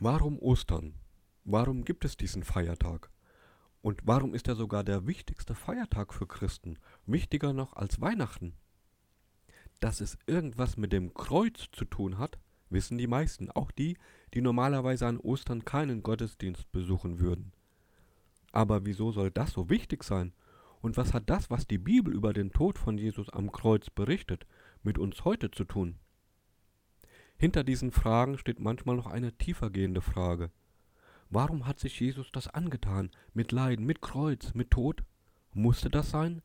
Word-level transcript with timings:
Warum 0.00 0.38
Ostern? 0.38 0.94
Warum 1.42 1.84
gibt 1.84 2.04
es 2.04 2.16
diesen 2.16 2.44
Feiertag? 2.44 3.10
Und 3.82 4.00
warum 4.04 4.32
ist 4.32 4.46
er 4.46 4.54
sogar 4.54 4.84
der 4.84 5.08
wichtigste 5.08 5.56
Feiertag 5.56 6.14
für 6.14 6.28
Christen? 6.28 6.78
Wichtiger 7.06 7.52
noch 7.52 7.72
als 7.72 8.00
Weihnachten? 8.00 8.54
Dass 9.80 10.00
es 10.00 10.16
irgendwas 10.26 10.76
mit 10.76 10.92
dem 10.92 11.14
Kreuz 11.14 11.66
zu 11.72 11.84
tun 11.84 12.16
hat, 12.16 12.38
wissen 12.70 12.96
die 12.96 13.08
meisten, 13.08 13.50
auch 13.50 13.72
die, 13.72 13.96
die 14.34 14.40
normalerweise 14.40 15.04
an 15.04 15.18
Ostern 15.18 15.64
keinen 15.64 16.04
Gottesdienst 16.04 16.70
besuchen 16.70 17.18
würden. 17.18 17.50
Aber 18.52 18.86
wieso 18.86 19.10
soll 19.10 19.32
das 19.32 19.50
so 19.50 19.68
wichtig 19.68 20.04
sein? 20.04 20.32
Und 20.80 20.96
was 20.96 21.12
hat 21.12 21.28
das, 21.28 21.50
was 21.50 21.66
die 21.66 21.78
Bibel 21.78 22.14
über 22.14 22.32
den 22.32 22.52
Tod 22.52 22.78
von 22.78 22.98
Jesus 22.98 23.30
am 23.30 23.50
Kreuz 23.50 23.90
berichtet, 23.90 24.46
mit 24.84 24.96
uns 24.96 25.24
heute 25.24 25.50
zu 25.50 25.64
tun? 25.64 25.98
Hinter 27.40 27.62
diesen 27.62 27.92
Fragen 27.92 28.36
steht 28.36 28.58
manchmal 28.58 28.96
noch 28.96 29.06
eine 29.06 29.32
tiefergehende 29.32 30.00
Frage. 30.00 30.50
Warum 31.30 31.68
hat 31.68 31.78
sich 31.78 32.00
Jesus 32.00 32.32
das 32.32 32.48
angetan? 32.48 33.10
Mit 33.32 33.52
Leiden, 33.52 33.86
mit 33.86 34.00
Kreuz, 34.02 34.54
mit 34.54 34.72
Tod? 34.72 35.04
Musste 35.52 35.88
das 35.88 36.10
sein? 36.10 36.42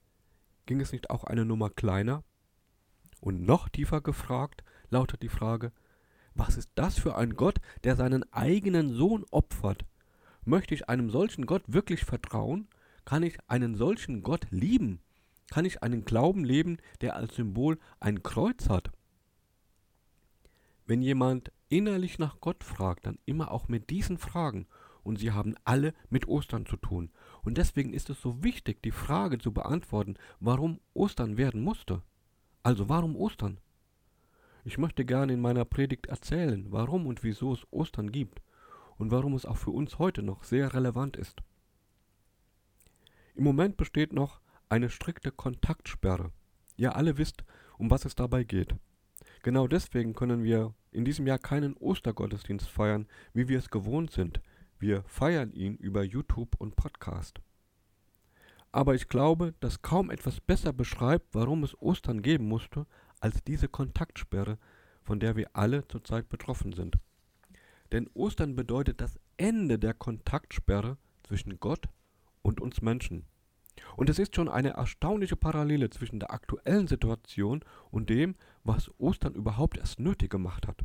Ging 0.67 0.81
es 0.81 0.91
nicht 0.91 1.09
auch 1.09 1.23
eine 1.23 1.45
Nummer 1.45 1.71
kleiner? 1.71 2.23
Und 3.21 3.41
noch 3.41 3.69
tiefer 3.69 4.01
gefragt 4.01 4.63
lautet 4.91 5.23
die 5.23 5.29
Frage, 5.29 5.71
was 6.35 6.57
ist 6.57 6.69
das 6.75 6.99
für 6.99 7.15
ein 7.15 7.35
Gott, 7.35 7.59
der 7.83 7.95
seinen 7.95 8.31
eigenen 8.31 8.93
Sohn 8.93 9.25
opfert? 9.31 9.85
Möchte 10.45 10.75
ich 10.75 10.89
einem 10.89 11.09
solchen 11.09 11.47
Gott 11.47 11.63
wirklich 11.65 12.05
vertrauen? 12.05 12.67
Kann 13.03 13.23
ich 13.23 13.37
einen 13.47 13.75
solchen 13.75 14.21
Gott 14.21 14.45
lieben? 14.51 14.99
Kann 15.49 15.65
ich 15.65 15.81
einen 15.81 16.05
Glauben 16.05 16.43
leben, 16.43 16.77
der 17.01 17.15
als 17.15 17.35
Symbol 17.35 17.79
ein 17.99 18.21
Kreuz 18.21 18.69
hat? 18.69 18.91
Wenn 20.85 21.01
jemand 21.01 21.51
innerlich 21.69 22.19
nach 22.19 22.39
Gott 22.39 22.63
fragt, 22.63 23.05
dann 23.05 23.19
immer 23.25 23.51
auch 23.51 23.67
mit 23.67 23.89
diesen 23.89 24.17
Fragen. 24.17 24.67
Und 25.03 25.17
sie 25.17 25.31
haben 25.31 25.55
alle 25.65 25.93
mit 26.09 26.27
Ostern 26.27 26.65
zu 26.65 26.77
tun. 26.77 27.11
Und 27.41 27.57
deswegen 27.57 27.93
ist 27.93 28.09
es 28.09 28.21
so 28.21 28.43
wichtig, 28.43 28.81
die 28.83 28.91
Frage 28.91 29.37
zu 29.37 29.51
beantworten, 29.51 30.15
warum 30.39 30.79
Ostern 30.93 31.37
werden 31.37 31.61
musste. 31.61 32.01
Also 32.63 32.87
warum 32.87 33.15
Ostern? 33.17 33.59
Ich 34.63 34.77
möchte 34.77 35.03
gerne 35.03 35.33
in 35.33 35.41
meiner 35.41 35.65
Predigt 35.65 36.05
erzählen, 36.05 36.67
warum 36.69 37.05
und 37.05 37.21
wieso 37.23 37.53
es 37.53 37.67
Ostern 37.71 38.11
gibt 38.11 38.41
und 38.97 39.11
warum 39.11 39.33
es 39.33 39.45
auch 39.45 39.57
für 39.57 39.71
uns 39.71 39.99
heute 39.99 40.23
noch 40.23 40.45
sehr 40.45 40.73
relevant 40.73 41.17
ist. 41.17 41.41
Im 43.35 43.43
Moment 43.43 43.75
besteht 43.75 44.13
noch 44.13 44.39
eine 44.69 44.89
strikte 44.89 45.31
Kontaktsperre. 45.31 46.31
Ihr 46.77 46.95
alle 46.95 47.17
wisst, 47.17 47.43
um 47.77 47.91
was 47.91 48.05
es 48.05 48.15
dabei 48.15 48.45
geht. 48.45 48.75
Genau 49.43 49.67
deswegen 49.67 50.13
können 50.13 50.43
wir 50.43 50.73
in 50.91 51.03
diesem 51.03 51.27
Jahr 51.27 51.37
keinen 51.37 51.75
Ostergottesdienst 51.75 52.69
feiern, 52.69 53.07
wie 53.33 53.49
wir 53.49 53.59
es 53.59 53.69
gewohnt 53.69 54.11
sind. 54.11 54.41
Wir 54.79 55.03
feiern 55.03 55.51
ihn 55.51 55.75
über 55.75 56.01
YouTube 56.01 56.55
und 56.59 56.77
Podcast. 56.77 57.41
Aber 58.71 58.95
ich 58.95 59.09
glaube, 59.09 59.53
dass 59.59 59.81
kaum 59.81 60.09
etwas 60.09 60.39
besser 60.39 60.71
beschreibt, 60.71 61.35
warum 61.35 61.63
es 61.63 61.79
Ostern 61.81 62.21
geben 62.21 62.47
musste, 62.47 62.87
als 63.19 63.43
diese 63.43 63.67
Kontaktsperre, 63.67 64.57
von 65.03 65.19
der 65.19 65.35
wir 65.35 65.49
alle 65.53 65.85
zurzeit 65.89 66.29
betroffen 66.29 66.71
sind. 66.71 66.97
Denn 67.91 68.09
Ostern 68.13 68.55
bedeutet 68.55 69.01
das 69.01 69.19
Ende 69.35 69.77
der 69.77 69.93
Kontaktsperre 69.93 70.97
zwischen 71.23 71.59
Gott 71.59 71.89
und 72.41 72.61
uns 72.61 72.81
Menschen. 72.81 73.25
Und 73.95 74.09
es 74.09 74.19
ist 74.19 74.35
schon 74.35 74.49
eine 74.49 74.71
erstaunliche 74.71 75.35
Parallele 75.35 75.89
zwischen 75.89 76.19
der 76.19 76.31
aktuellen 76.31 76.87
Situation 76.87 77.63
und 77.91 78.09
dem, 78.09 78.35
was 78.63 78.91
Ostern 78.99 79.33
überhaupt 79.33 79.77
erst 79.77 79.99
nötig 79.99 80.29
gemacht 80.29 80.67
hat. 80.67 80.83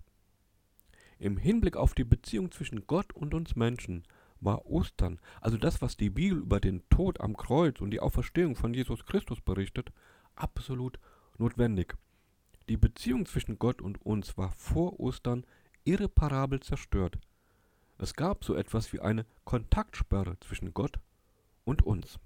Im 1.19 1.36
Hinblick 1.36 1.77
auf 1.77 1.94
die 1.94 2.05
Beziehung 2.05 2.53
zwischen 2.53 2.86
Gott 2.86 3.12
und 3.12 3.34
uns 3.34 3.56
Menschen 3.56 4.05
war 4.41 4.66
Ostern, 4.66 5.19
also 5.41 5.56
das, 5.56 5.83
was 5.83 5.97
die 5.97 6.11
Bibel 6.11 6.39
über 6.39 6.61
den 6.61 6.89
Tod 6.91 7.20
am 7.20 7.36
Kreuz 7.36 7.81
und 7.81 7.91
die 7.91 8.00
Auferstehung 8.00 8.55
von 8.55 8.72
Jesus 8.72 9.05
Christus 9.05 9.41
berichtet, 9.41 9.91
absolut 10.37 10.98
notwendig. 11.38 11.97
Die 12.69 12.77
Beziehung 12.77 13.27
zwischen 13.27 13.59
Gott 13.59 13.82
und 13.82 14.04
uns 14.04 14.37
war 14.38 14.53
vor 14.53 15.00
Ostern 15.00 15.44
irreparabel 15.84 16.60
zerstört. 16.60 17.19
Es 17.98 18.15
gab 18.15 18.44
so 18.44 18.54
etwas 18.54 18.93
wie 18.93 19.00
eine 19.00 19.27
Kontaktsperre 19.44 20.38
zwischen 20.41 20.72
Gott 20.72 21.00
und 21.65 21.82
uns. 21.82 22.21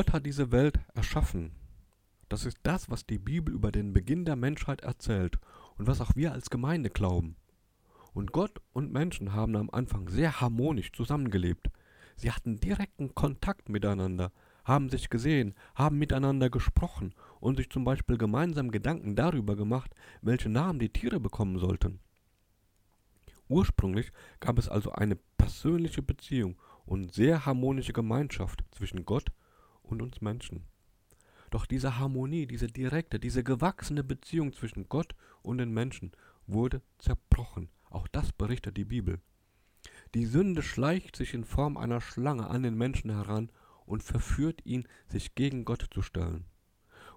Gott 0.00 0.14
hat 0.14 0.24
diese 0.24 0.50
Welt 0.50 0.80
erschaffen. 0.94 1.52
Das 2.30 2.46
ist 2.46 2.56
das, 2.62 2.88
was 2.88 3.04
die 3.04 3.18
Bibel 3.18 3.52
über 3.52 3.70
den 3.70 3.92
Beginn 3.92 4.24
der 4.24 4.34
Menschheit 4.34 4.80
erzählt 4.80 5.36
und 5.76 5.88
was 5.88 6.00
auch 6.00 6.16
wir 6.16 6.32
als 6.32 6.48
Gemeinde 6.48 6.88
glauben. 6.88 7.36
Und 8.14 8.32
Gott 8.32 8.62
und 8.72 8.94
Menschen 8.94 9.34
haben 9.34 9.56
am 9.56 9.68
Anfang 9.68 10.08
sehr 10.08 10.40
harmonisch 10.40 10.90
zusammengelebt. 10.92 11.68
Sie 12.16 12.30
hatten 12.32 12.60
direkten 12.60 13.14
Kontakt 13.14 13.68
miteinander, 13.68 14.32
haben 14.64 14.88
sich 14.88 15.10
gesehen, 15.10 15.54
haben 15.74 15.98
miteinander 15.98 16.48
gesprochen 16.48 17.14
und 17.38 17.58
sich 17.58 17.68
zum 17.68 17.84
Beispiel 17.84 18.16
gemeinsam 18.16 18.70
Gedanken 18.70 19.16
darüber 19.16 19.54
gemacht, 19.54 19.94
welche 20.22 20.48
Namen 20.48 20.78
die 20.78 20.94
Tiere 20.94 21.20
bekommen 21.20 21.58
sollten. 21.58 22.00
Ursprünglich 23.50 24.12
gab 24.40 24.58
es 24.58 24.66
also 24.66 24.92
eine 24.92 25.18
persönliche 25.36 26.00
Beziehung 26.00 26.56
und 26.86 27.12
sehr 27.12 27.44
harmonische 27.44 27.92
Gemeinschaft 27.92 28.64
zwischen 28.70 29.04
Gott 29.04 29.30
und 29.90 30.02
uns 30.02 30.20
Menschen. 30.20 30.64
Doch 31.50 31.66
diese 31.66 31.98
Harmonie, 31.98 32.46
diese 32.46 32.68
direkte, 32.68 33.18
diese 33.18 33.42
gewachsene 33.42 34.04
Beziehung 34.04 34.52
zwischen 34.52 34.88
Gott 34.88 35.14
und 35.42 35.58
den 35.58 35.72
Menschen 35.72 36.12
wurde 36.46 36.82
zerbrochen. 36.98 37.68
Auch 37.90 38.06
das 38.08 38.32
berichtet 38.32 38.76
die 38.76 38.84
Bibel. 38.84 39.20
Die 40.14 40.26
Sünde 40.26 40.62
schleicht 40.62 41.16
sich 41.16 41.34
in 41.34 41.44
Form 41.44 41.76
einer 41.76 42.00
Schlange 42.00 42.48
an 42.48 42.62
den 42.62 42.76
Menschen 42.76 43.10
heran 43.10 43.50
und 43.86 44.02
verführt 44.02 44.64
ihn, 44.64 44.86
sich 45.08 45.34
gegen 45.34 45.64
Gott 45.64 45.86
zu 45.92 46.02
stellen. 46.02 46.44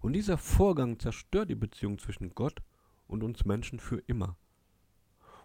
Und 0.01 0.13
dieser 0.13 0.37
Vorgang 0.37 0.99
zerstört 0.99 1.49
die 1.49 1.55
Beziehung 1.55 1.99
zwischen 1.99 2.35
Gott 2.35 2.61
und 3.07 3.23
uns 3.23 3.45
Menschen 3.45 3.79
für 3.79 3.99
immer. 4.07 4.37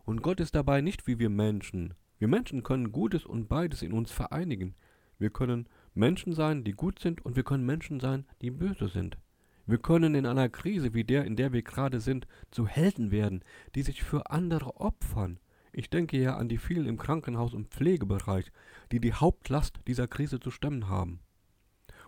Und 0.05 0.23
Gott 0.23 0.41
ist 0.41 0.55
dabei 0.55 0.81
nicht 0.81 1.07
wie 1.07 1.19
wir 1.19 1.29
Menschen. 1.29 1.95
Wir 2.19 2.29
Menschen 2.29 2.63
können 2.63 2.93
Gutes 2.93 3.25
und 3.25 3.49
beides 3.49 3.83
in 3.83 3.93
uns 3.93 4.11
vereinigen. 4.11 4.75
Wir 5.19 5.31
können 5.31 5.69
Menschen 5.95 6.33
sein, 6.33 6.65
die 6.65 6.73
gut 6.73 7.01
sind, 7.01 7.25
und 7.25 7.37
wir 7.37 7.43
können 7.43 7.67
Menschen 7.67 8.01
sein, 8.01 8.25
die 8.41 8.51
böse 8.51 8.89
sind. 8.89 9.19
Wir 9.67 9.79
können 9.79 10.15
in 10.15 10.25
einer 10.25 10.49
Krise 10.49 10.95
wie 10.95 11.05
der, 11.05 11.25
in 11.25 11.37
der 11.37 11.53
wir 11.53 11.63
gerade 11.63 12.01
sind, 12.01 12.27
zu 12.51 12.67
Helden 12.67 13.11
werden, 13.11 13.43
die 13.75 13.83
sich 13.83 14.03
für 14.03 14.31
andere 14.31 14.77
opfern. 14.77 15.39
Ich 15.73 15.91
denke 15.91 16.19
ja 16.19 16.37
an 16.37 16.49
die 16.49 16.57
vielen 16.57 16.87
im 16.87 16.99
Krankenhaus- 16.99 17.55
und 17.55 17.69
Pflegebereich, 17.69 18.51
die 18.93 19.01
die 19.01 19.13
Hauptlast 19.13 19.81
dieser 19.87 20.09
Krise 20.09 20.41
zu 20.41 20.51
stemmen 20.51 20.89
haben. 20.89 21.21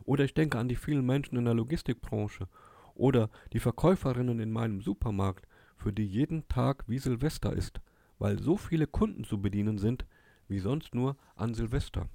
Oder 0.04 0.24
ich 0.24 0.34
denke 0.34 0.58
an 0.58 0.68
die 0.68 0.76
vielen 0.76 1.04
Menschen 1.04 1.36
in 1.36 1.44
der 1.44 1.54
Logistikbranche 1.54 2.48
oder 2.94 3.28
die 3.52 3.60
Verkäuferinnen 3.60 4.40
in 4.40 4.50
meinem 4.50 4.80
Supermarkt, 4.80 5.46
für 5.76 5.92
die 5.92 6.06
jeden 6.06 6.46
Tag 6.48 6.84
wie 6.86 6.98
Silvester 6.98 7.52
ist, 7.52 7.80
weil 8.18 8.38
so 8.38 8.56
viele 8.56 8.86
Kunden 8.86 9.24
zu 9.24 9.40
bedienen 9.40 9.78
sind 9.78 10.06
wie 10.48 10.58
sonst 10.58 10.94
nur 10.94 11.16
an 11.36 11.54
Silvester. 11.54 12.08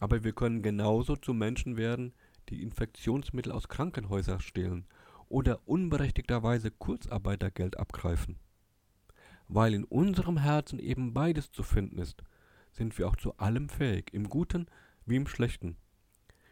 Aber 0.00 0.24
wir 0.24 0.32
können 0.32 0.62
genauso 0.62 1.16
zu 1.16 1.34
Menschen 1.34 1.76
werden, 1.76 2.12
die 2.48 2.62
Infektionsmittel 2.62 3.52
aus 3.52 3.68
Krankenhäusern 3.68 4.40
stehlen 4.40 4.86
oder 5.28 5.60
unberechtigterweise 5.66 6.70
Kurzarbeitergeld 6.70 7.78
abgreifen. 7.78 8.36
Weil 9.48 9.74
in 9.74 9.84
unserem 9.84 10.38
Herzen 10.38 10.78
eben 10.78 11.14
beides 11.14 11.52
zu 11.52 11.62
finden 11.62 11.98
ist, 11.98 12.22
sind 12.72 12.96
wir 12.98 13.08
auch 13.08 13.16
zu 13.16 13.36
allem 13.38 13.68
fähig, 13.68 14.12
im 14.12 14.28
Guten 14.28 14.66
wie 15.04 15.16
im 15.16 15.26
Schlechten. 15.26 15.76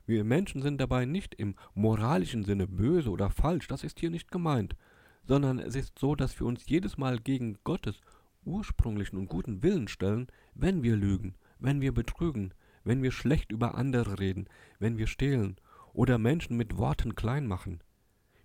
Wir 0.06 0.24
Menschen 0.24 0.62
sind 0.62 0.80
dabei 0.80 1.04
nicht 1.04 1.34
im 1.34 1.56
moralischen 1.74 2.44
Sinne 2.44 2.66
böse 2.66 3.10
oder 3.10 3.30
falsch, 3.30 3.66
das 3.66 3.84
ist 3.84 3.98
hier 3.98 4.10
nicht 4.10 4.30
gemeint, 4.30 4.76
sondern 5.24 5.58
es 5.58 5.74
ist 5.74 5.98
so, 5.98 6.14
dass 6.14 6.38
wir 6.38 6.46
uns 6.46 6.68
jedes 6.68 6.96
Mal 6.96 7.18
gegen 7.18 7.58
Gottes 7.64 8.00
ursprünglichen 8.44 9.18
und 9.18 9.28
guten 9.28 9.62
Willen 9.62 9.88
stellen, 9.88 10.28
wenn 10.54 10.82
wir 10.82 10.96
lügen, 10.96 11.34
wenn 11.58 11.80
wir 11.80 11.92
betrügen, 11.92 12.54
wenn 12.86 13.02
wir 13.02 13.10
schlecht 13.10 13.50
über 13.50 13.74
andere 13.74 14.20
reden, 14.20 14.48
wenn 14.78 14.96
wir 14.96 15.08
stehlen 15.08 15.56
oder 15.92 16.18
Menschen 16.18 16.56
mit 16.56 16.78
Worten 16.78 17.16
klein 17.16 17.46
machen. 17.46 17.82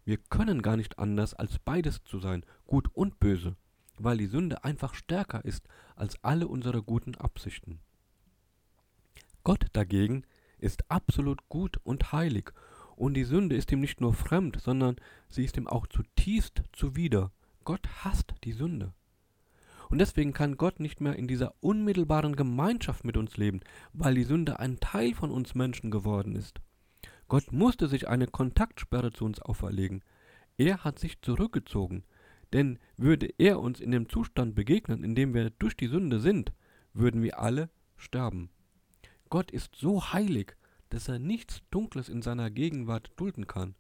Wir 0.04 0.18
können 0.18 0.64
gar 0.64 0.78
nicht 0.78 0.98
anders, 0.98 1.36
als 1.36 1.60
beides 1.60 2.04
zu 2.04 2.20
sein, 2.20 2.44
gut 2.66 2.90
und 2.94 3.20
böse, 3.20 3.56
weil 4.00 4.18
die 4.18 4.26
Sünde 4.26 4.64
einfach 4.64 4.96
stärker 4.96 5.46
ist 5.46 5.68
als 5.96 6.22
alle 6.24 6.48
unsere 6.48 6.82
guten 6.82 7.16
Absichten. 7.16 7.80
Gott 9.44 9.68
dagegen 9.74 10.24
ist 10.58 10.90
absolut 10.90 11.48
gut 11.48 11.78
und 11.84 12.12
heilig, 12.12 12.52
und 12.96 13.14
die 13.16 13.24
Sünde 13.24 13.56
ist 13.56 13.72
ihm 13.72 13.80
nicht 13.80 14.02
nur 14.02 14.14
fremd, 14.14 14.60
sondern 14.62 14.96
sie 15.30 15.44
ist 15.44 15.58
ihm 15.58 15.68
auch 15.68 15.88
zutiefst 15.88 16.64
zuwider. 16.74 17.32
Gott 17.64 17.88
hasst 18.04 18.34
die 18.44 18.54
Sünde. 18.54 18.94
Und 19.92 20.00
deswegen 20.00 20.32
kann 20.32 20.56
Gott 20.56 20.80
nicht 20.80 21.02
mehr 21.02 21.18
in 21.18 21.28
dieser 21.28 21.54
unmittelbaren 21.60 22.38
Gemeinschaft 22.38 23.04
mit 23.04 23.18
uns 23.18 23.36
leben, 23.36 23.60
weil 23.92 24.16
die 24.16 24.24
Sünde 24.24 24.58
ein 24.58 24.80
Teil 24.80 25.14
von 25.14 25.32
uns 25.32 25.54
Menschen 25.54 25.92
geworden 25.92 26.36
ist. 26.36 26.62
Gott 27.28 27.52
musste 27.52 27.90
sich 27.90 28.08
eine 28.08 28.28
Kontaktsperre 28.28 29.12
zu 29.12 29.26
uns 29.26 29.42
auferlegen. 29.42 30.02
Er 30.58 30.86
hat 30.86 30.98
sich 30.98 31.22
zurückgezogen. 31.22 32.06
Denn 32.54 32.80
würde 32.98 33.34
er 33.38 33.60
uns 33.60 33.80
in 33.80 33.92
dem 33.92 34.10
Zustand 34.10 34.56
begegnen, 34.56 35.04
in 35.04 35.14
dem 35.16 35.34
wir 35.34 35.50
durch 35.50 35.76
die 35.76 35.88
Sünde 35.88 36.20
sind, 36.20 36.54
würden 36.94 37.22
wir 37.22 37.40
alle 37.40 37.70
sterben. 37.96 38.50
Gott 39.30 39.52
ist 39.52 39.76
so 39.76 40.14
heilig, 40.14 40.56
dass 40.90 41.08
er 41.08 41.20
nichts 41.20 41.62
Dunkles 41.70 42.10
in 42.10 42.22
seiner 42.22 42.50
Gegenwart 42.50 43.12
dulden 43.18 43.48
kann. 43.48 43.76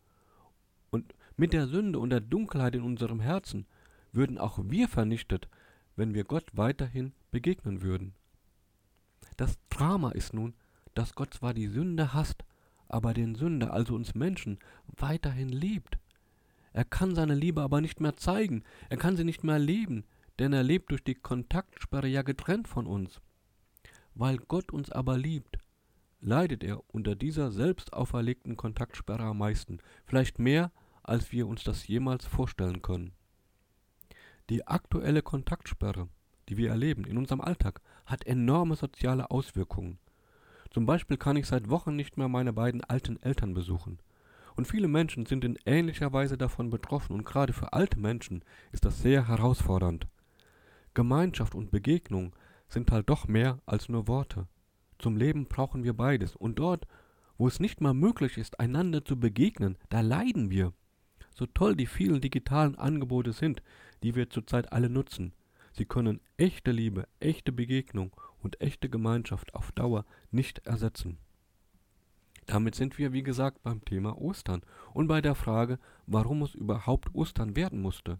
Und 0.89 1.13
mit 1.37 1.53
der 1.53 1.67
Sünde 1.67 1.99
und 1.99 2.09
der 2.09 2.21
Dunkelheit 2.21 2.75
in 2.75 2.83
unserem 2.83 3.21
Herzen 3.21 3.65
würden 4.11 4.37
auch 4.37 4.59
wir 4.63 4.87
vernichtet, 4.87 5.47
wenn 5.95 6.13
wir 6.13 6.23
Gott 6.23 6.45
weiterhin 6.53 7.13
begegnen 7.31 7.81
würden. 7.81 8.13
Das 9.37 9.57
Drama 9.69 10.11
ist 10.11 10.33
nun, 10.33 10.53
dass 10.93 11.15
Gott 11.15 11.33
zwar 11.33 11.53
die 11.53 11.67
Sünde 11.67 12.13
hasst, 12.13 12.43
aber 12.87 13.13
den 13.13 13.35
Sünder, 13.35 13.73
also 13.73 13.95
uns 13.95 14.15
Menschen, 14.15 14.59
weiterhin 14.97 15.49
liebt. 15.49 15.97
Er 16.73 16.85
kann 16.85 17.15
seine 17.15 17.35
Liebe 17.35 17.61
aber 17.61 17.81
nicht 17.81 17.99
mehr 17.99 18.15
zeigen, 18.15 18.63
er 18.89 18.97
kann 18.97 19.17
sie 19.17 19.23
nicht 19.23 19.43
mehr 19.43 19.59
leben, 19.59 20.05
denn 20.39 20.53
er 20.53 20.63
lebt 20.63 20.91
durch 20.91 21.03
die 21.03 21.15
Kontaktsperre 21.15 22.07
ja 22.07 22.21
getrennt 22.21 22.67
von 22.67 22.87
uns. 22.87 23.21
Weil 24.13 24.37
Gott 24.37 24.71
uns 24.71 24.91
aber 24.91 25.17
liebt, 25.17 25.57
leidet 26.19 26.63
er 26.63 26.81
unter 26.93 27.15
dieser 27.15 27.51
selbst 27.51 27.93
auferlegten 27.93 28.57
Kontaktsperre 28.57 29.23
am 29.23 29.39
meisten, 29.39 29.79
vielleicht 30.05 30.39
mehr, 30.39 30.71
als 31.03 31.31
wir 31.31 31.47
uns 31.47 31.63
das 31.63 31.87
jemals 31.87 32.25
vorstellen 32.25 32.81
können. 32.81 33.13
Die 34.51 34.67
aktuelle 34.67 35.21
Kontaktsperre, 35.21 36.09
die 36.49 36.57
wir 36.57 36.71
erleben 36.71 37.05
in 37.05 37.17
unserem 37.17 37.39
Alltag, 37.39 37.79
hat 38.05 38.25
enorme 38.25 38.75
soziale 38.75 39.31
Auswirkungen. 39.31 39.97
Zum 40.71 40.85
Beispiel 40.85 41.15
kann 41.15 41.37
ich 41.37 41.47
seit 41.47 41.69
Wochen 41.69 41.95
nicht 41.95 42.17
mehr 42.17 42.27
meine 42.27 42.51
beiden 42.51 42.83
alten 42.83 43.15
Eltern 43.23 43.53
besuchen. 43.53 43.99
Und 44.57 44.67
viele 44.67 44.89
Menschen 44.89 45.25
sind 45.25 45.45
in 45.45 45.57
ähnlicher 45.65 46.11
Weise 46.11 46.37
davon 46.37 46.69
betroffen 46.69 47.13
und 47.13 47.23
gerade 47.23 47.53
für 47.53 47.71
alte 47.71 47.97
Menschen 47.97 48.43
ist 48.73 48.83
das 48.83 49.01
sehr 49.01 49.29
herausfordernd. 49.29 50.05
Gemeinschaft 50.93 51.55
und 51.55 51.71
Begegnung 51.71 52.35
sind 52.67 52.91
halt 52.91 53.09
doch 53.09 53.29
mehr 53.29 53.59
als 53.65 53.87
nur 53.87 54.09
Worte. 54.09 54.49
Zum 54.99 55.15
Leben 55.15 55.45
brauchen 55.45 55.85
wir 55.85 55.93
beides 55.93 56.35
und 56.35 56.59
dort, 56.59 56.87
wo 57.37 57.47
es 57.47 57.61
nicht 57.61 57.79
mal 57.79 57.93
möglich 57.93 58.37
ist, 58.37 58.59
einander 58.59 59.05
zu 59.05 59.17
begegnen, 59.17 59.77
da 59.87 60.01
leiden 60.01 60.49
wir. 60.49 60.73
So 61.33 61.45
toll 61.45 61.77
die 61.77 61.85
vielen 61.85 62.19
digitalen 62.19 62.75
Angebote 62.75 63.31
sind, 63.31 63.63
die 64.03 64.15
wir 64.15 64.29
zurzeit 64.29 64.71
alle 64.71 64.89
nutzen, 64.89 65.33
sie 65.73 65.85
können 65.85 66.19
echte 66.37 66.71
Liebe, 66.71 67.07
echte 67.19 67.51
Begegnung 67.51 68.15
und 68.41 68.59
echte 68.61 68.89
Gemeinschaft 68.89 69.53
auf 69.53 69.71
Dauer 69.71 70.05
nicht 70.31 70.59
ersetzen. 70.65 71.17
Damit 72.47 72.75
sind 72.75 72.97
wir, 72.97 73.13
wie 73.13 73.23
gesagt, 73.23 73.63
beim 73.63 73.85
Thema 73.85 74.17
Ostern 74.17 74.61
und 74.93 75.07
bei 75.07 75.21
der 75.21 75.35
Frage, 75.35 75.79
warum 76.07 76.41
es 76.41 76.55
überhaupt 76.55 77.13
Ostern 77.13 77.55
werden 77.55 77.81
musste. 77.81 78.19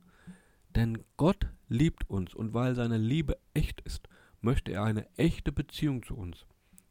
Denn 0.76 1.04
Gott 1.18 1.48
liebt 1.68 2.10
uns 2.10 2.34
und 2.34 2.54
weil 2.54 2.76
seine 2.76 2.98
Liebe 2.98 3.38
echt 3.54 3.82
ist, 3.82 4.08
möchte 4.40 4.72
er 4.72 4.84
eine 4.84 5.08
echte 5.18 5.52
Beziehung 5.52 6.04
zu 6.04 6.16
uns. 6.16 6.46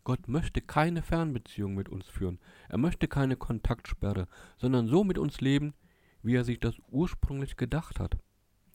Gott 0.05 0.29
möchte 0.29 0.61
keine 0.61 1.03
Fernbeziehung 1.03 1.75
mit 1.75 1.89
uns 1.89 2.07
führen, 2.07 2.39
er 2.69 2.79
möchte 2.79 3.07
keine 3.07 3.37
Kontaktsperre, 3.37 4.29
sondern 4.59 4.87
so 4.87 5.05
mit 5.05 5.19
uns 5.19 5.41
leben, 5.41 5.75
wie 6.23 6.35
er 6.35 6.45
sich 6.45 6.59
das 6.61 6.75
ursprünglich 6.91 7.57
gedacht 7.57 8.01
hat. 8.01 8.17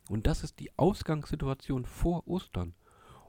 Und 0.09 0.27
das 0.27 0.43
ist 0.43 0.59
die 0.59 0.77
Ausgangssituation 0.77 1.85
vor 1.85 2.27
Ostern. 2.27 2.73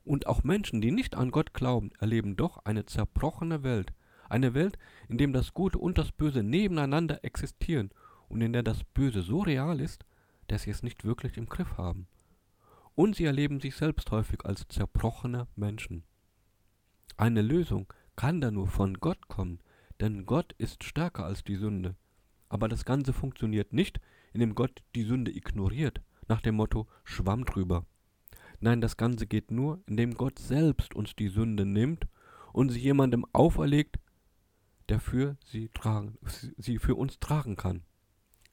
Und 0.05 0.27
auch 0.27 0.45
Menschen, 0.45 0.81
die 0.81 0.91
nicht 0.91 1.17
an 1.17 1.31
Gott 1.31 1.55
glauben, 1.55 1.91
erleben 1.99 2.37
doch 2.37 2.59
eine 2.65 2.87
zerbrochene 2.87 3.63
Welt, 3.63 3.93
eine 4.29 4.55
Welt, 4.55 4.79
in 5.09 5.19
der 5.19 5.29
das 5.29 5.55
Gute 5.55 5.79
und 5.79 5.99
das 5.99 6.13
Böse 6.13 6.43
nebeneinander 6.43 7.25
existieren 7.25 7.91
und 8.29 8.41
in 8.41 8.53
der 8.53 8.63
das 8.63 8.85
Böse 8.85 9.23
so 9.23 9.41
real 9.41 9.81
ist, 9.81 10.05
dass 10.49 10.63
sie 10.63 10.71
es 10.71 10.83
nicht 10.83 11.05
wirklich 11.05 11.37
im 11.37 11.47
Griff 11.47 11.77
haben. 11.77 12.07
Und 12.95 13.17
sie 13.17 13.25
erleben 13.25 13.61
sich 13.61 13.75
selbst 13.77 14.11
häufig 14.11 14.45
als 14.45 14.67
zerbrochene 14.69 15.49
Menschen. 15.57 16.05
Eine 17.17 17.43
Lösung 17.43 17.93
kann 18.15 18.41
da 18.41 18.51
nur 18.51 18.69
von 18.69 18.95
Gott 18.95 19.29
kommen, 19.29 19.61
denn 20.01 20.27
Gott 20.27 20.55
ist 20.59 20.85
stärker 20.85 21.25
als 21.25 21.45
die 21.45 21.57
Sünde. 21.57 21.97
Aber 22.49 22.69
das 22.69 22.85
Ganze 22.85 23.13
funktioniert 23.13 23.73
nicht, 23.73 24.01
indem 24.33 24.55
Gott 24.55 24.83
die 24.95 25.05
Sünde 25.05 25.35
ignoriert, 25.35 26.01
nach 26.29 26.41
dem 26.41 26.57
Motto 26.57 26.87
Schwamm 27.05 27.45
drüber. 27.45 27.87
Nein, 28.61 28.81
das 28.81 28.97
Ganze 28.97 29.27
geht 29.27 29.51
nur, 29.51 29.83
indem 29.87 30.15
Gott 30.15 30.39
selbst 30.39 30.95
uns 30.95 31.15
die 31.15 31.29
Sünde 31.29 31.67
nimmt 31.67 32.07
und 32.53 32.71
sie 32.71 32.81
jemandem 32.81 33.27
auferlegt, 33.33 33.99
der 34.89 35.01
für 35.01 35.37
sie, 35.45 35.69
tragen, 35.69 36.19
sie 36.57 36.79
für 36.79 36.95
uns 36.95 37.19
tragen 37.19 37.57
kann. 37.57 37.83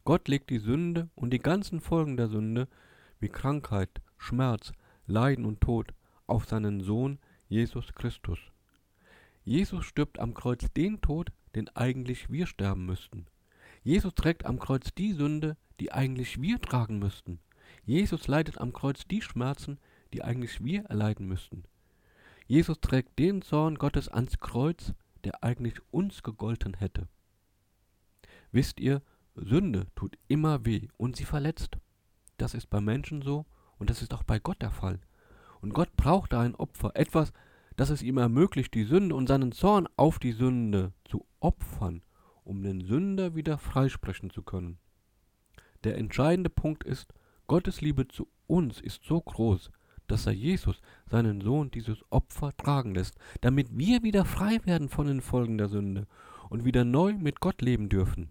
Gott 0.03 0.27
legt 0.27 0.49
die 0.49 0.59
Sünde 0.59 1.09
und 1.15 1.31
die 1.31 1.39
ganzen 1.39 1.79
Folgen 1.79 2.17
der 2.17 2.27
Sünde 2.27 2.67
wie 3.19 3.29
Krankheit, 3.29 4.01
Schmerz, 4.17 4.73
Leiden 5.05 5.45
und 5.45 5.61
Tod 5.61 5.93
auf 6.27 6.45
seinen 6.45 6.81
Sohn 6.81 7.19
Jesus 7.47 7.93
Christus. 7.93 8.39
Jesus 9.45 9.85
stirbt 9.85 10.19
am 10.19 10.33
Kreuz 10.33 10.65
den 10.73 10.99
Tod, 11.01 11.31
den 11.55 11.69
eigentlich 11.69 12.29
wir 12.29 12.47
sterben 12.47 12.85
müssten. 12.85 13.27
Jesus 13.83 14.15
trägt 14.15 14.45
am 14.45 14.59
Kreuz 14.59 14.93
die 14.93 15.13
Sünde, 15.13 15.57
die 15.79 15.91
eigentlich 15.91 16.41
wir 16.41 16.59
tragen 16.59 16.99
müssten. 16.99 17.39
Jesus 17.85 18.27
leidet 18.27 18.59
am 18.59 18.73
Kreuz 18.73 19.07
die 19.07 19.21
Schmerzen, 19.21 19.79
die 20.13 20.23
eigentlich 20.23 20.63
wir 20.63 20.85
erleiden 20.85 21.27
müssten. 21.27 21.63
Jesus 22.47 22.79
trägt 22.81 23.19
den 23.19 23.41
Zorn 23.41 23.75
Gottes 23.75 24.09
ans 24.09 24.39
Kreuz, 24.39 24.93
der 25.23 25.43
eigentlich 25.43 25.75
uns 25.91 26.23
gegolten 26.23 26.73
hätte. 26.73 27.07
Wisst 28.51 28.79
ihr, 28.79 29.01
Sünde 29.35 29.87
tut 29.95 30.17
immer 30.27 30.65
weh 30.65 30.87
und 30.97 31.15
sie 31.15 31.25
verletzt. 31.25 31.77
Das 32.37 32.53
ist 32.53 32.69
bei 32.69 32.81
Menschen 32.81 33.21
so 33.21 33.45
und 33.77 33.89
das 33.89 34.01
ist 34.01 34.13
auch 34.13 34.23
bei 34.23 34.39
Gott 34.39 34.61
der 34.61 34.71
Fall. 34.71 34.99
Und 35.61 35.73
Gott 35.73 35.95
braucht 35.95 36.33
da 36.33 36.41
ein 36.41 36.55
Opfer, 36.55 36.91
etwas, 36.95 37.33
das 37.75 37.89
es 37.89 38.03
ihm 38.03 38.17
ermöglicht, 38.17 38.73
die 38.73 38.83
Sünde 38.83 39.15
und 39.15 39.27
seinen 39.27 39.51
Zorn 39.51 39.87
auf 39.97 40.19
die 40.19 40.33
Sünde 40.33 40.93
zu 41.05 41.25
opfern, 41.39 42.01
um 42.43 42.61
den 42.61 42.81
Sünder 42.81 43.35
wieder 43.35 43.57
freisprechen 43.57 44.29
zu 44.29 44.43
können. 44.43 44.77
Der 45.83 45.97
entscheidende 45.97 46.49
Punkt 46.49 46.83
ist, 46.83 47.13
Gottes 47.53 47.81
Liebe 47.81 48.07
zu 48.07 48.27
uns 48.47 48.81
ist 48.81 49.03
so 49.03 49.21
groß, 49.21 49.69
dass 50.07 50.25
er 50.25 50.31
Jesus, 50.31 50.81
seinen 51.05 51.39
Sohn, 51.39 51.69
dieses 51.69 52.03
Opfer 52.09 52.51
tragen 52.57 52.95
lässt, 52.95 53.13
damit 53.41 53.77
wir 53.77 54.01
wieder 54.01 54.25
frei 54.25 54.59
werden 54.65 54.89
von 54.89 55.05
den 55.05 55.21
Folgen 55.21 55.59
der 55.59 55.69
Sünde 55.69 56.07
und 56.49 56.65
wieder 56.65 56.83
neu 56.83 57.13
mit 57.13 57.41
Gott 57.41 57.61
leben 57.61 57.89
dürfen. 57.89 58.29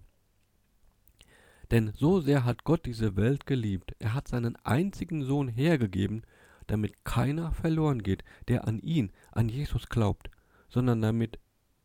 Denn 1.71 1.93
so 1.95 2.21
sehr 2.21 2.45
hat 2.45 2.65
Gott 2.65 2.85
diese 2.85 3.15
Welt 3.15 3.47
geliebt, 3.47 3.95
er 4.01 4.15
hat 4.15 4.27
seinen 4.27 4.57
einzigen 4.65 5.23
Sohn 5.23 5.47
hergegeben, 5.47 6.25
damit 6.67 7.05
keiner 7.05 7.53
verloren 7.53 8.03
geht, 8.03 8.25
der 8.49 8.67
an 8.67 8.81
ihn, 8.81 9.13
an 9.31 9.49
Jesus 9.49 9.89
glaubt, 9.89 10.31
sondern 10.69 11.01
damit 11.01 11.39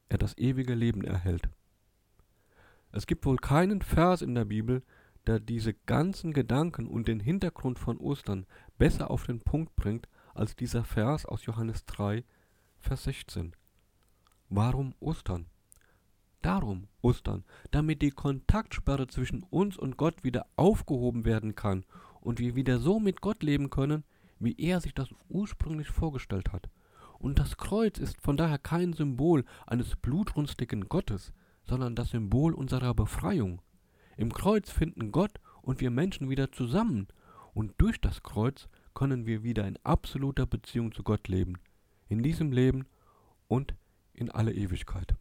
er 0.10 0.18
das 0.18 0.36
ewige 0.40 0.74
Leben 0.74 1.04
erhält. 1.04 1.50
Es 2.92 3.06
gibt 3.06 3.28
wohl 3.28 3.38
keinen 3.38 3.84
Vers 3.84 4.24
in 4.24 4.34
der 4.34 4.46
Bibel, 4.46 4.82
der 5.28 5.40
diese 5.40 5.74
ganzen 5.74 6.34
Gedanken 6.34 6.88
und 6.88 7.08
den 7.08 7.20
Hintergrund 7.20 7.80
von 7.80 7.98
Ostern 7.98 8.46
besser 8.78 9.12
auf 9.12 9.26
den 9.26 9.42
Punkt 9.42 9.76
bringt 9.76 10.08
als 10.34 10.56
dieser 10.56 10.84
Vers 10.84 11.26
aus 11.26 11.46
Johannes 11.46 11.86
3, 11.86 12.24
Vers 12.80 13.04
16. 13.04 13.54
Warum 14.50 14.94
Ostern? 15.00 15.48
Darum 16.42 16.88
Ostern, 17.02 17.44
damit 17.72 18.02
die 18.02 18.12
Kontaktsperre 18.12 19.08
zwischen 19.08 19.44
uns 19.44 19.78
und 19.78 19.98
Gott 19.98 20.24
wieder 20.24 20.46
aufgehoben 20.56 21.26
werden 21.26 21.56
kann 21.56 21.84
und 22.22 22.40
wir 22.40 22.56
wieder 22.56 22.80
so 22.80 23.00
mit 23.00 23.22
Gott 23.22 23.44
leben 23.44 23.70
können, 23.70 24.04
wie 24.40 24.56
er 24.58 24.80
sich 24.80 24.94
das 24.94 25.10
ursprünglich 25.28 25.90
vorgestellt 25.90 26.54
hat. 26.54 26.70
Und 27.20 27.40
das 27.40 27.58
Kreuz 27.58 27.98
ist 27.98 28.22
von 28.22 28.38
daher 28.38 28.60
kein 28.60 28.94
Symbol 28.94 29.44
eines 29.66 29.96
blutrünstigen 29.96 30.88
Gottes, 30.88 31.34
sondern 31.64 31.96
das 31.96 32.12
Symbol 32.12 32.54
unserer 32.54 32.94
Befreiung. 32.94 33.62
Im 34.18 34.34
Kreuz 34.34 34.72
finden 34.72 35.12
Gott 35.12 35.40
und 35.62 35.80
wir 35.80 35.92
Menschen 35.92 36.30
wieder 36.30 36.52
zusammen, 36.52 37.08
und 37.54 37.74
durch 37.80 38.00
das 38.00 38.22
Kreuz 38.22 38.68
können 38.94 39.26
wir 39.26 39.42
wieder 39.42 39.68
in 39.68 39.80
absoluter 39.84 40.46
Beziehung 40.46 40.92
zu 40.92 41.02
Gott 41.04 41.28
leben, 41.28 41.56
in 42.08 42.22
diesem 42.22 42.52
Leben 42.52 42.86
und 43.48 43.74
in 44.14 44.30
alle 44.30 44.54
Ewigkeit. 44.54 45.16